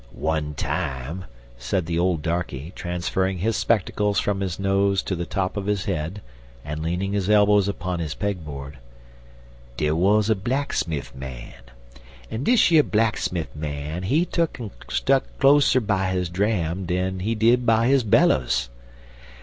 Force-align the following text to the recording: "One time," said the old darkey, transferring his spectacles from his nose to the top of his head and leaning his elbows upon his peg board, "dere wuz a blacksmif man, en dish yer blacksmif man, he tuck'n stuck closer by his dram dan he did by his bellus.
"One 0.13 0.55
time," 0.55 1.25
said 1.59 1.85
the 1.85 1.99
old 1.99 2.23
darkey, 2.23 2.73
transferring 2.73 3.37
his 3.37 3.55
spectacles 3.55 4.19
from 4.19 4.39
his 4.39 4.57
nose 4.57 5.03
to 5.03 5.15
the 5.15 5.27
top 5.27 5.55
of 5.55 5.67
his 5.67 5.85
head 5.85 6.23
and 6.65 6.81
leaning 6.81 7.13
his 7.13 7.29
elbows 7.29 7.67
upon 7.67 7.99
his 7.99 8.15
peg 8.15 8.43
board, 8.43 8.79
"dere 9.77 9.93
wuz 9.93 10.23
a 10.27 10.33
blacksmif 10.33 11.13
man, 11.13 11.53
en 12.31 12.43
dish 12.43 12.71
yer 12.71 12.81
blacksmif 12.81 13.55
man, 13.55 14.01
he 14.01 14.25
tuck'n 14.25 14.71
stuck 14.89 15.23
closer 15.37 15.79
by 15.79 16.09
his 16.09 16.29
dram 16.29 16.85
dan 16.87 17.19
he 17.19 17.35
did 17.35 17.63
by 17.67 17.85
his 17.87 18.03
bellus. 18.03 18.69